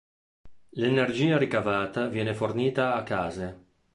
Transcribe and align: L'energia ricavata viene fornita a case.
L'energia 0.71 1.37
ricavata 1.37 2.07
viene 2.07 2.33
fornita 2.33 2.95
a 2.95 3.03
case. 3.03 3.65